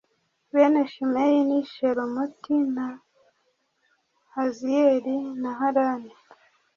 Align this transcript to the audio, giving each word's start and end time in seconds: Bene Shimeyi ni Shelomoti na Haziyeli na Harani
Bene 0.53 0.81
Shimeyi 0.91 1.39
ni 1.49 1.59
Shelomoti 1.73 2.57
na 2.75 2.87
Haziyeli 4.33 5.15
na 5.41 5.49
Harani 5.59 6.11